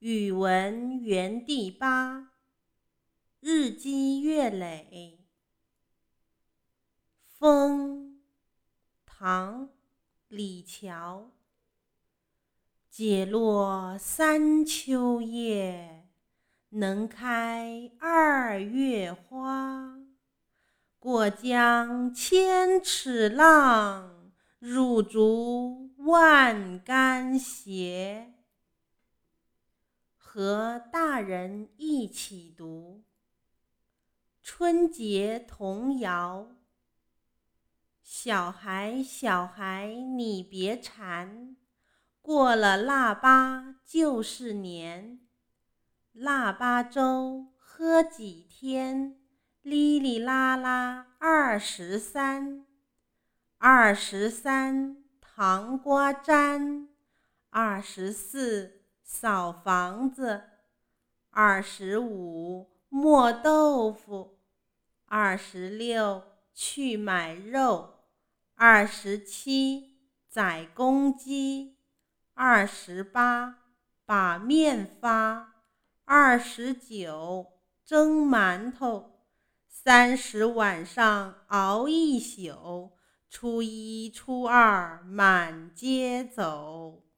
[0.00, 2.30] 语文园地八，
[3.40, 5.26] 日积月累。
[7.26, 8.22] 风，
[9.04, 9.68] 唐，
[10.28, 11.32] 李峤。
[12.88, 16.08] 解落三秋叶，
[16.70, 19.98] 能开二月花。
[20.98, 28.29] 过江千尺浪，入竹万竿斜。
[30.32, 33.02] 和大人一起读
[34.40, 36.52] 春节童谣。
[38.04, 41.56] 小孩，小孩，你别馋，
[42.22, 45.18] 过了腊八就是年。
[46.12, 49.18] 腊八粥喝几天，
[49.62, 52.64] 哩哩啦啦二十三。
[53.58, 56.86] 二十三糖瓜粘，
[57.48, 58.79] 二十四。
[59.12, 60.44] 扫房子，
[61.30, 64.38] 二十五磨豆腐，
[65.06, 66.22] 二十六
[66.54, 68.04] 去买肉，
[68.54, 69.98] 二十七
[70.28, 71.76] 宰公鸡，
[72.34, 73.58] 二十八
[74.06, 75.54] 把面发，
[76.04, 77.46] 二十九
[77.84, 79.26] 蒸馒头，
[79.66, 82.92] 三十晚上熬一宿，
[83.28, 87.09] 初一初二满街走。